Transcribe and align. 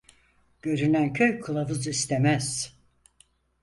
Görünen 0.61 1.13
köy 1.13 1.39
kılavuz 1.39 1.87
istemez. 1.87 2.73